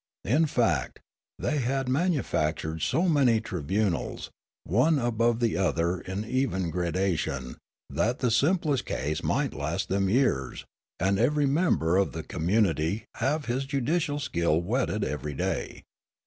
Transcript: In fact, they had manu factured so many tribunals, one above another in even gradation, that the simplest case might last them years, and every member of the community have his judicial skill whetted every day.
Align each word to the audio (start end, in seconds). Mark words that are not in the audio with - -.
In 0.25 0.47
fact, 0.47 0.99
they 1.37 1.59
had 1.59 1.87
manu 1.87 2.23
factured 2.23 2.81
so 2.81 3.07
many 3.07 3.39
tribunals, 3.39 4.31
one 4.63 4.97
above 4.97 5.43
another 5.43 5.99
in 6.01 6.25
even 6.25 6.71
gradation, 6.71 7.57
that 7.87 8.17
the 8.17 8.31
simplest 8.31 8.87
case 8.87 9.21
might 9.21 9.53
last 9.53 9.89
them 9.89 10.09
years, 10.09 10.65
and 10.99 11.19
every 11.19 11.45
member 11.45 11.97
of 11.97 12.13
the 12.13 12.23
community 12.23 13.05
have 13.17 13.45
his 13.45 13.65
judicial 13.65 14.17
skill 14.17 14.59
whetted 14.59 15.03
every 15.03 15.35
day. 15.35 15.83